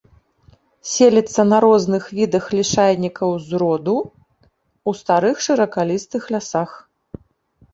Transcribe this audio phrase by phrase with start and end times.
[0.91, 6.71] Селіцца на розных відах лішайнікаў з роду ў старых шыракалістых лясах.